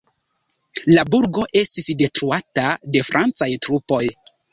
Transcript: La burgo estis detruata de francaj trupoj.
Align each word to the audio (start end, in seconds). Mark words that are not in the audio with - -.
La 0.93 1.01
burgo 1.15 1.43
estis 1.61 1.89
detruata 1.99 2.65
de 2.95 3.03
francaj 3.11 3.51
trupoj. 3.67 4.01